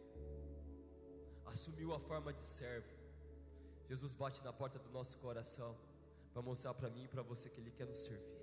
[1.46, 2.94] assumiu a forma de servo.
[3.88, 5.72] Jesus bate na porta do nosso coração
[6.34, 8.38] para mostrar para mim e para você que Ele quer nos servir.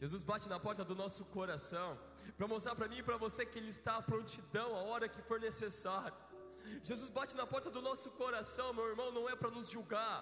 [0.00, 1.98] Jesus bate na porta do nosso coração
[2.36, 5.20] para mostrar para mim e para você que Ele está à prontidão a hora que
[5.22, 6.16] for necessário.
[6.82, 10.18] Jesus bate na porta do nosso coração, meu irmão, não é para nos julgar,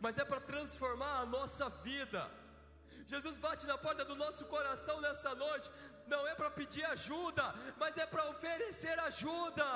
[0.00, 2.30] mas é para transformar a nossa vida.
[3.06, 5.70] Jesus bate na porta do nosso coração nessa noite,
[6.06, 9.68] não é para pedir ajuda, mas é para oferecer ajuda.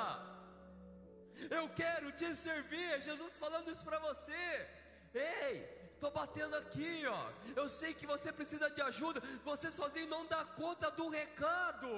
[1.59, 4.69] Eu quero te servir, Jesus falando isso para você.
[5.15, 5.55] Ei,
[5.95, 7.31] estou batendo aqui, ó.
[7.55, 11.91] Eu sei que você precisa de ajuda, você sozinho não dá conta do recado.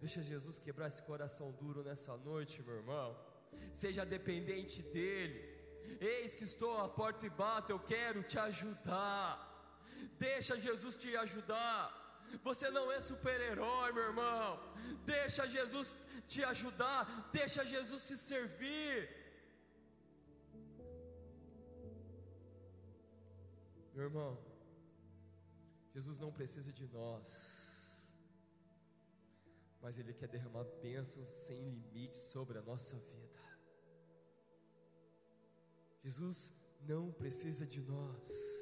[0.00, 3.08] Deixa Jesus quebrar esse coração duro nessa noite, meu irmão.
[3.72, 5.38] Seja dependente dEle.
[6.00, 9.30] Eis que estou à porta e bato, eu quero te ajudar.
[10.18, 11.82] Deixa Jesus te ajudar.
[12.42, 14.48] Você não é super-herói, meu irmão.
[15.04, 15.94] Deixa Jesus
[16.26, 17.28] te ajudar.
[17.32, 18.96] Deixa Jesus te servir.
[23.94, 24.38] Meu irmão,
[25.92, 27.26] Jesus não precisa de nós,
[29.80, 33.40] mas Ele quer derramar bênçãos sem limites sobre a nossa vida.
[36.02, 36.52] Jesus
[36.86, 38.60] não precisa de nós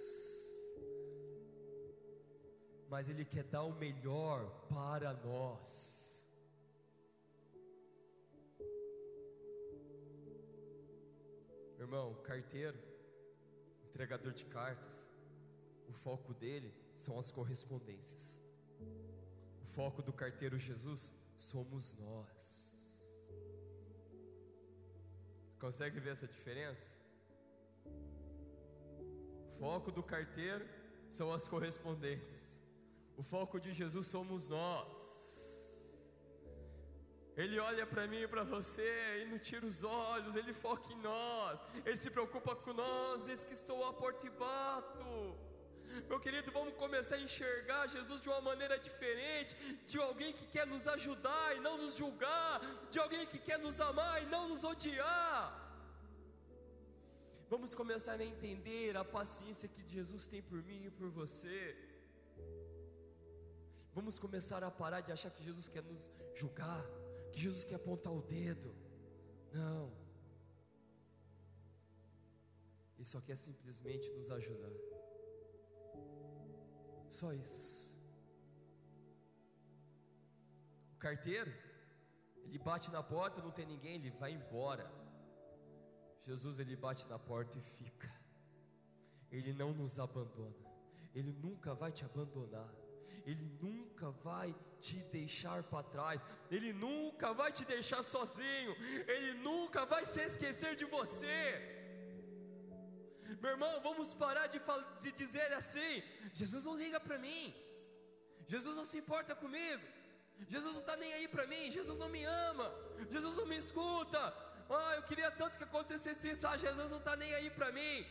[2.89, 6.27] mas Ele quer dar o melhor para nós.
[11.79, 12.79] Irmão, carteiro,
[13.89, 15.07] entregador de cartas,
[15.89, 18.39] o foco dele são as correspondências.
[19.79, 22.37] Foco do carteiro Jesus somos nós.
[25.61, 26.91] Consegue ver essa diferença?
[29.55, 30.69] O foco do carteiro
[31.09, 32.59] são as correspondências.
[33.17, 34.99] O foco de Jesus somos nós.
[37.37, 41.01] Ele olha para mim e para você e não tira os olhos, ele foca em
[41.01, 45.48] nós, ele se preocupa com nós, eis que estou à porta e bato.
[46.07, 49.55] Meu querido, vamos começar a enxergar Jesus de uma maneira diferente,
[49.87, 53.81] de alguém que quer nos ajudar e não nos julgar, de alguém que quer nos
[53.81, 55.65] amar e não nos odiar.
[57.49, 61.77] Vamos começar a entender a paciência que Jesus tem por mim e por você.
[63.95, 66.85] Vamos começar a parar de achar que Jesus quer nos julgar,
[67.33, 68.75] que Jesus quer apontar o dedo.
[69.53, 69.91] Não.
[72.97, 74.73] Ele só quer simplesmente nos ajudar.
[77.11, 77.89] Só isso.
[80.95, 81.53] O carteiro,
[82.45, 84.91] ele bate na porta, não tem ninguém, ele vai embora.
[86.23, 88.13] Jesus, ele bate na porta e fica.
[89.31, 90.67] Ele não nos abandona.
[91.15, 92.69] Ele nunca vai te abandonar.
[93.25, 96.25] Ele nunca vai te deixar para trás.
[96.51, 98.75] Ele nunca vai te deixar sozinho.
[99.07, 101.78] Ele nunca vai se esquecer de você.
[103.41, 104.61] Meu irmão, vamos parar de,
[105.03, 107.55] de dizer assim: Jesus não liga para mim,
[108.47, 109.85] Jesus não se importa comigo,
[110.49, 112.73] Jesus não está nem aí para mim, Jesus não me ama,
[113.11, 114.19] Jesus não me escuta.
[114.71, 118.07] Ah, eu queria tanto que acontecesse isso, ah, Jesus não está nem aí para mim.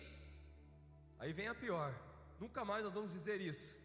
[1.20, 1.94] Aí vem a pior,
[2.40, 3.78] nunca mais nós vamos dizer isso.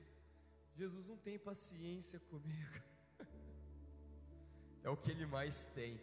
[0.74, 2.80] Jesus não tem paciência comigo,
[4.82, 6.00] é o que ele mais tem,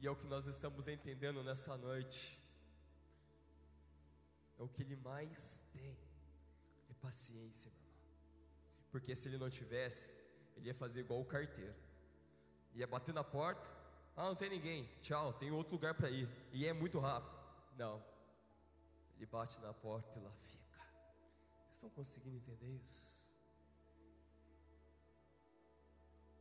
[0.00, 2.43] e é o que nós estamos entendendo nessa noite
[4.64, 5.96] o que ele mais tem,
[6.90, 8.02] é paciência, meu irmão.
[8.90, 10.12] Porque se ele não tivesse,
[10.56, 11.74] ele ia fazer igual o carteiro,
[12.74, 13.68] ia bater na porta,
[14.16, 17.34] ah, não tem ninguém, tchau, tem outro lugar para ir, e é muito rápido.
[17.76, 18.02] Não,
[19.16, 20.64] ele bate na porta e lá fica.
[21.64, 23.24] Vocês estão conseguindo entender isso?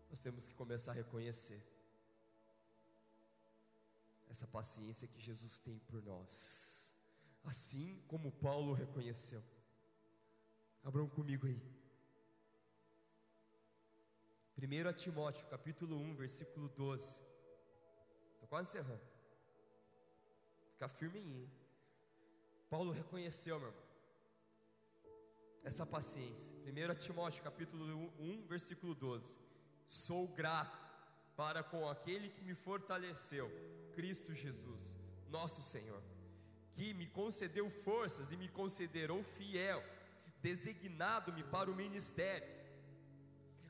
[0.10, 1.62] Nós temos que começar a reconhecer
[4.30, 6.73] essa paciência que Jesus tem por nós
[7.44, 9.44] assim como Paulo reconheceu.
[10.84, 11.62] Abram comigo aí.
[14.58, 17.04] 1 Timóteo, capítulo 1, versículo 12.
[18.34, 19.02] Estou quase encerrando.
[20.72, 21.52] Fica firme em mim.
[22.70, 23.84] Paulo reconheceu, meu irmão,
[25.64, 26.52] essa paciência.
[26.66, 29.38] 1 Timóteo, capítulo 1, versículo 12.
[29.88, 30.84] Sou grato
[31.36, 33.50] para com aquele que me fortaleceu,
[33.94, 36.02] Cristo Jesus, nosso Senhor
[36.76, 39.84] que me concedeu forças e me considerou fiel,
[40.42, 42.48] designado-me para o ministério.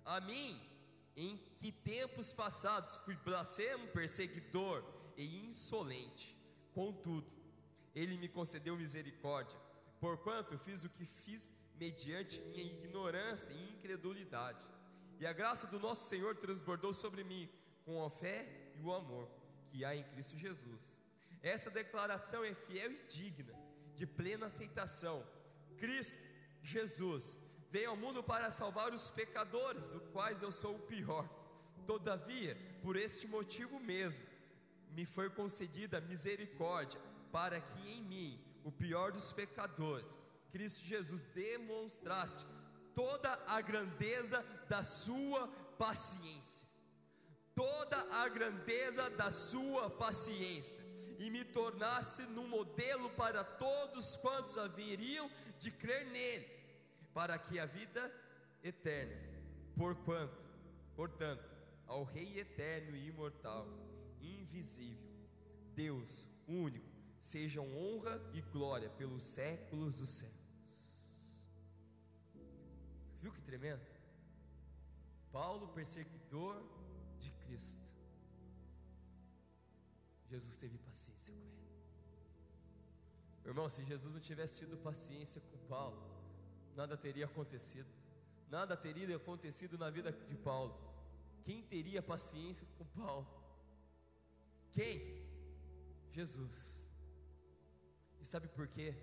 [0.05, 0.59] A mim,
[1.15, 4.83] em que tempos passados fui blasfemo, perseguidor
[5.17, 6.35] e insolente,
[6.73, 7.31] contudo,
[7.93, 9.57] ele me concedeu misericórdia,
[9.99, 14.59] porquanto fiz o que fiz mediante minha ignorância e incredulidade.
[15.19, 17.49] E a graça do nosso Senhor transbordou sobre mim
[17.85, 19.29] com a fé e o amor
[19.69, 21.02] que há em Cristo Jesus.
[21.43, 23.53] Essa declaração é fiel e digna
[23.93, 25.27] de plena aceitação.
[25.77, 26.17] Cristo,
[26.61, 27.37] Jesus,
[27.69, 31.27] veio ao mundo para salvar os pecadores, dos quais eu sou o pior.
[31.85, 34.25] Todavia, por este motivo mesmo,
[34.89, 40.17] me foi concedida misericórdia, para que em mim, o pior dos pecadores,
[40.49, 42.45] Cristo Jesus, demonstraste
[42.95, 46.65] toda a grandeza da sua paciência.
[47.53, 50.92] Toda a grandeza da sua paciência
[51.23, 56.45] e me tornasse num modelo para todos quantos haveriam de crer nele,
[57.13, 58.13] para que a vida
[58.61, 59.15] eterna,
[59.73, 60.37] porquanto,
[60.97, 61.49] portanto,
[61.87, 63.65] ao Rei eterno e imortal,
[64.21, 65.09] invisível,
[65.73, 70.43] Deus único, sejam honra e glória pelos séculos dos séculos.
[73.21, 73.85] Viu que tremendo?
[75.31, 76.61] Paulo, perseguidor
[77.17, 77.81] de Cristo.
[80.29, 81.12] Jesus teve paciência.
[83.45, 86.01] Irmão, se Jesus não tivesse tido paciência com Paulo,
[86.75, 87.89] nada teria acontecido.
[88.49, 90.77] Nada teria acontecido na vida de Paulo.
[91.43, 93.27] Quem teria paciência com Paulo?
[94.71, 95.23] Quem?
[96.11, 96.85] Jesus.
[98.21, 98.95] E sabe por quê?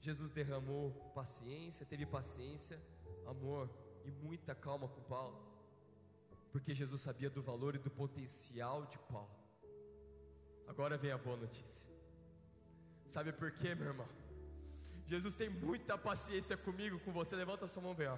[0.00, 2.80] Jesus derramou paciência, teve paciência,
[3.26, 3.68] amor
[4.04, 5.38] e muita calma com Paulo,
[6.52, 9.30] porque Jesus sabia do valor e do potencial de Paulo.
[10.66, 11.87] Agora vem a boa notícia.
[13.08, 14.08] Sabe por quê, meu irmão?
[15.06, 17.34] Jesus tem muita paciência comigo, com você.
[17.34, 18.08] Levanta a sua mão bem.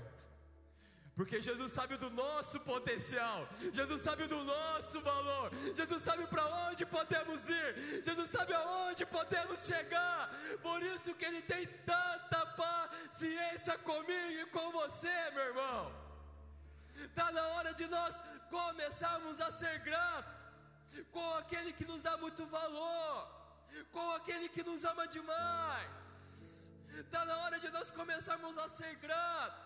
[1.14, 6.86] Porque Jesus sabe do nosso potencial, Jesus sabe do nosso valor, Jesus sabe para onde
[6.86, 10.30] podemos ir, Jesus sabe aonde podemos chegar.
[10.62, 15.92] Por isso que Ele tem tanta paciência comigo e com você, meu irmão.
[16.96, 18.14] Está na hora de nós
[18.48, 20.32] começarmos a ser gratos
[21.10, 23.39] com aquele que nos dá muito valor,
[23.92, 25.90] com aquele que nos ama demais.
[26.98, 29.58] Está na hora de nós começarmos a ser gratos,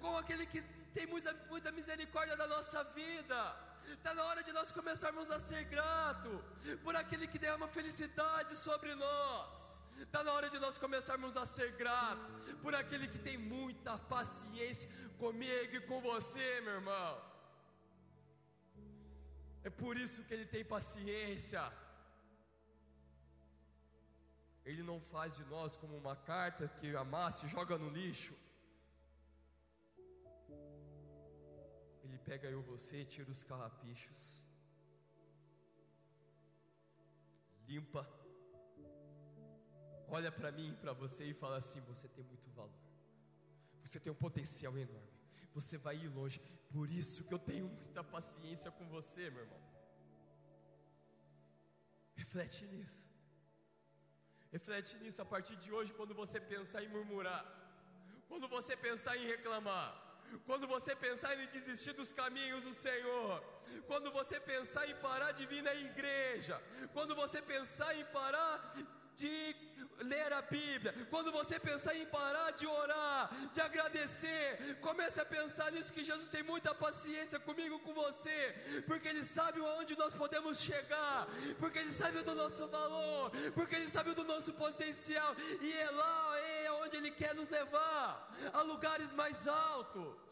[0.00, 0.62] com aquele que
[0.94, 3.40] tem muita, muita misericórdia da nossa vida.
[3.92, 6.42] Está na hora de nós começarmos a ser grato
[6.82, 9.82] por aquele que derrama felicidade sobre nós.
[9.98, 14.90] Está na hora de nós começarmos a ser grato por aquele que tem muita paciência
[15.18, 17.22] comigo e com você, meu irmão.
[19.64, 21.62] É por isso que ele tem paciência.
[24.66, 28.34] Ele não faz de nós como uma carta que amassa e joga no lixo.
[32.04, 34.44] Ele pega eu você, tira os carrapichos,
[37.68, 38.02] limpa
[40.08, 42.72] olha para mim para você e fala assim: você tem muito valor,
[43.84, 45.20] você tem um potencial enorme,
[45.54, 46.40] você vai ir longe.
[46.70, 49.60] Por isso que eu tenho muita paciência com você, meu irmão.
[52.14, 53.15] Reflete nisso.
[54.52, 57.44] Reflete nisso a partir de hoje, quando você pensar em murmurar,
[58.28, 60.06] quando você pensar em reclamar,
[60.44, 63.42] quando você pensar em desistir dos caminhos do Senhor,
[63.86, 66.60] quando você pensar em parar de vir na igreja,
[66.92, 68.72] quando você pensar em parar
[69.16, 69.56] de
[70.02, 75.72] ler a Bíblia, quando você pensar em parar de orar, de agradecer, comece a pensar
[75.72, 80.60] nisso que Jesus tem muita paciência comigo, com você, porque Ele sabe onde nós podemos
[80.60, 81.26] chegar,
[81.58, 86.38] porque Ele sabe do nosso valor, porque Ele sabe do nosso potencial, e é lá
[86.38, 90.26] é onde Ele quer nos levar, a lugares mais altos.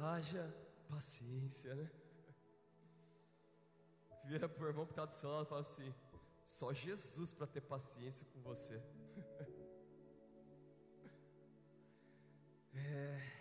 [0.00, 0.54] Haja
[0.88, 1.90] paciência, né?
[4.28, 5.94] Vira para o irmão que está do seu lado e fala assim:
[6.44, 8.82] só Jesus para ter paciência com você.
[12.74, 13.38] é.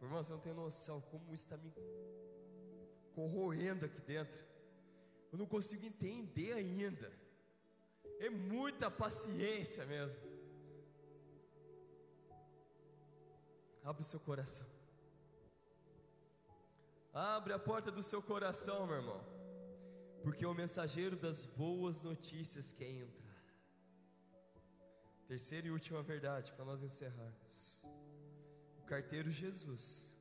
[0.00, 1.72] Irmão, você não tem noção como isso está me
[3.14, 4.44] corroendo aqui dentro.
[5.32, 7.12] Eu não consigo entender ainda.
[8.20, 10.20] É muita paciência mesmo.
[13.82, 14.66] Abre o seu coração.
[17.14, 19.24] Abre a porta do seu coração, meu irmão,
[20.24, 23.40] porque o mensageiro das boas notícias quer entrar.
[25.28, 27.84] Terceira e última verdade para nós encerrarmos:
[28.78, 30.12] o carteiro Jesus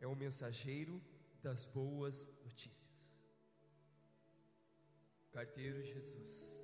[0.00, 1.02] é o mensageiro
[1.42, 3.14] das boas notícias.
[5.28, 6.56] O carteiro Jesus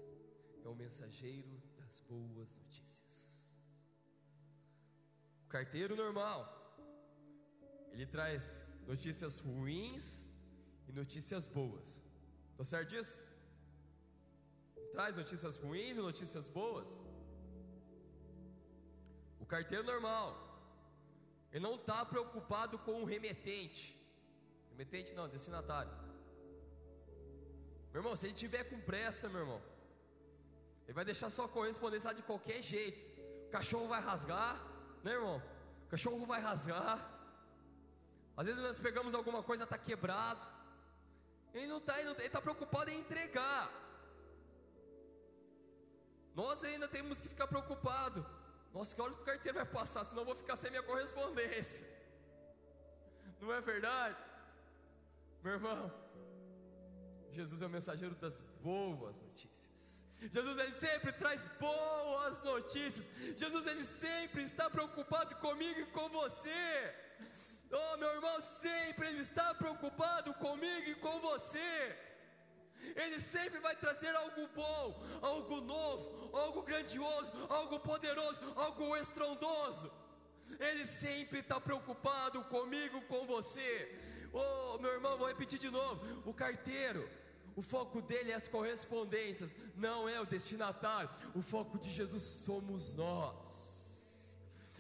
[0.65, 3.39] é o mensageiro das boas notícias.
[5.45, 6.43] O carteiro normal,
[7.93, 10.25] ele traz notícias ruins
[10.89, 11.87] e notícias boas.
[12.51, 13.21] Estou certo disso?
[14.93, 16.89] Traz notícias ruins e notícias boas.
[19.41, 20.29] O carteiro normal,
[21.53, 23.95] ele não está preocupado com o remetente.
[24.71, 25.93] Remetente não, destinatário.
[27.93, 29.63] Meu irmão, se ele tiver com pressa, meu irmão,
[30.85, 33.01] ele vai deixar sua correspondência lá de qualquer jeito.
[33.47, 34.61] O cachorro vai rasgar,
[35.03, 35.43] né, irmão?
[35.87, 37.14] O cachorro vai rasgar.
[38.37, 40.45] Às vezes nós pegamos alguma coisa, está quebrado.
[41.53, 43.71] Ele não está, ele está preocupado em entregar.
[46.35, 48.27] Nós ainda temos que ficar preocupado.
[48.73, 51.87] Nossa, que horas que o carteiro vai passar, senão eu vou ficar sem minha correspondência.
[53.41, 54.19] Não é verdade?
[55.45, 55.93] Meu irmão,
[57.31, 59.55] Jesus é o mensageiro das boas notícias.
[60.23, 63.09] Jesus ele sempre traz boas notícias.
[63.37, 66.95] Jesus ele sempre está preocupado comigo e com você.
[67.83, 71.97] Oh, meu irmão, sempre Ele está preocupado comigo e com você.
[73.03, 79.91] Ele sempre vai trazer algo bom, algo novo, algo grandioso, algo poderoso, algo estrondoso.
[80.61, 83.71] Ele sempre está preocupado comigo, com você.
[84.33, 87.09] Oh, meu irmão, vou repetir de novo: o carteiro,
[87.57, 91.11] o foco dele é as correspondências, não é o destinatário.
[91.35, 93.55] O foco de Jesus somos nós.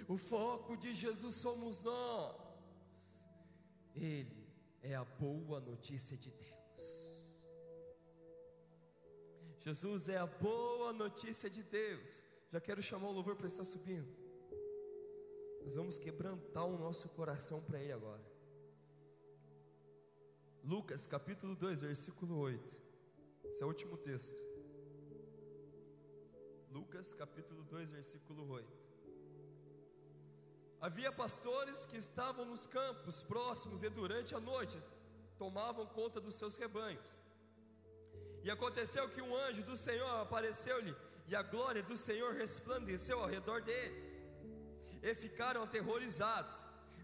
[0.06, 2.43] O foco de Jesus somos nós.
[3.94, 4.48] Ele
[4.82, 7.40] é a boa notícia de Deus.
[9.60, 12.22] Jesus é a boa notícia de Deus.
[12.50, 14.14] Já quero chamar o louvor para estar subindo.
[15.64, 18.22] Nós vamos quebrantar o nosso coração para Ele agora.
[20.62, 22.76] Lucas capítulo 2, versículo 8.
[23.44, 24.42] Esse é o último texto.
[26.70, 28.83] Lucas capítulo 2, versículo 8.
[30.86, 34.78] Havia pastores que estavam nos campos próximos e durante a noite
[35.38, 37.06] tomavam conta dos seus rebanhos.
[38.42, 40.94] E aconteceu que um anjo do Senhor apareceu-lhe,
[41.26, 44.12] e a glória do Senhor resplandeceu ao redor deles.
[45.02, 46.54] E ficaram aterrorizados.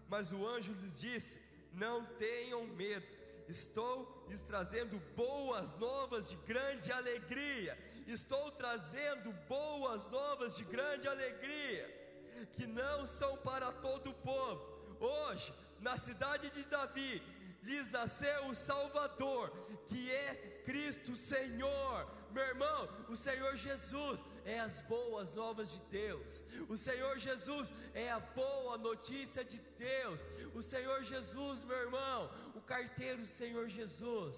[0.07, 1.41] Mas o anjo lhes disse:
[1.73, 3.07] Não tenham medo,
[3.47, 7.75] estou lhes trazendo boas novas de grande alegria.
[8.05, 12.00] Estou trazendo boas novas de grande alegria
[12.45, 14.95] que não são para todo o povo.
[14.99, 17.21] Hoje, na cidade de Davi,
[17.63, 19.51] lhes nasceu o Salvador,
[19.87, 22.07] que é Cristo Senhor.
[22.31, 26.41] Meu irmão, o Senhor Jesus é as boas novas de Deus.
[26.69, 30.23] O Senhor Jesus é a boa notícia de Deus.
[30.53, 34.37] O Senhor Jesus, meu irmão, o carteiro Senhor Jesus.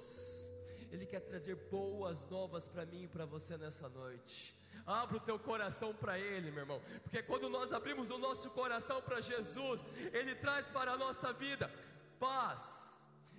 [0.91, 4.62] Ele quer trazer boas novas para mim e para você nessa noite.
[4.86, 9.02] Abra o teu coração para Ele, meu irmão, porque quando nós abrimos o nosso coração
[9.02, 11.72] para Jesus, Ele traz para a nossa vida
[12.20, 12.86] paz,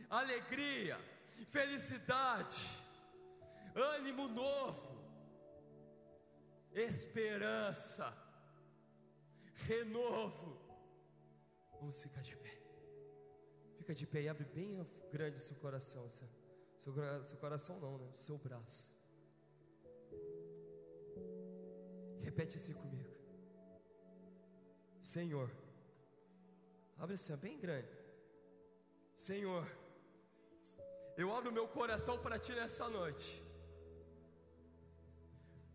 [0.09, 0.99] alegria,
[1.49, 2.79] felicidade,
[3.75, 4.95] ânimo novo,
[6.73, 8.17] esperança,
[9.55, 10.59] renovo.
[11.79, 12.59] Vamos ficar de pé.
[13.77, 16.27] Fica de pé e abre bem grande seu coração, seu,
[17.25, 18.11] seu coração não, né?
[18.15, 18.94] Seu braço.
[22.29, 23.11] Repete assim comigo.
[25.15, 25.49] Senhor,
[26.99, 27.95] abre assim, bem grande.
[29.29, 29.65] Senhor,
[31.23, 33.29] eu abro meu coração para Ti nessa noite.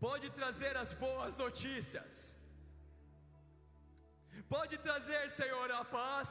[0.06, 2.14] Pode trazer as boas notícias.
[4.54, 6.28] Pode trazer, Senhor, a paz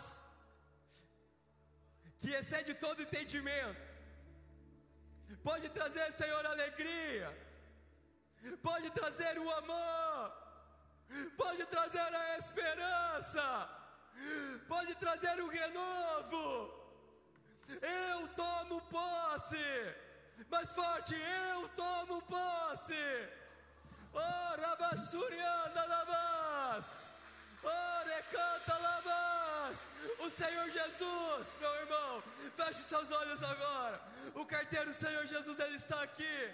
[2.22, 3.84] que excede todo entendimento.
[5.50, 7.30] Pode trazer, Senhor, alegria.
[8.62, 10.32] Pode trazer o amor.
[11.38, 13.70] Pode trazer a esperança.
[14.68, 16.80] Pode trazer o renovo
[17.82, 19.96] eu tomo posse.
[20.50, 23.30] Mais forte, eu tomo posse.
[24.14, 27.16] Oh, Rabassuriana Labas.
[27.64, 29.86] Oh, recanta Labas.
[30.20, 32.24] O Senhor Jesus, meu irmão,
[32.56, 34.02] feche seus olhos agora.
[34.34, 36.50] O carteiro Senhor Jesus, ele está aqui.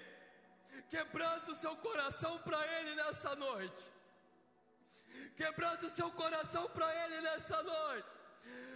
[0.89, 3.83] Quebrando o seu coração para Ele nessa noite.
[5.35, 8.09] Quebrando o seu coração para Ele nessa noite.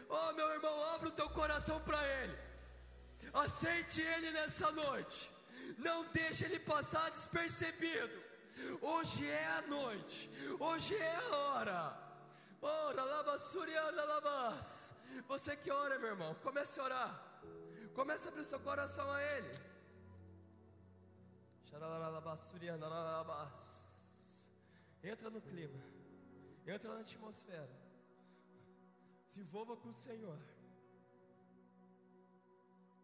[0.10, 2.38] Oh, meu irmão, abra o teu coração para Ele.
[3.34, 5.32] Aceite Ele nessa noite.
[5.78, 8.30] Não deixe Ele passar despercebido.
[8.82, 10.30] Hoje é a noite.
[10.60, 11.98] Hoje é a hora.
[12.62, 14.94] Ora, lava suriana lavas.
[15.28, 17.24] Você que ora, meu irmão, comece a orar.
[17.94, 19.50] Comece a abrir seu coração a Ele.
[25.04, 25.80] Entra no clima.
[26.66, 27.70] Entra na atmosfera.
[29.28, 30.40] Se envolva com o Senhor.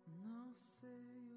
[0.08, 1.35] Não sei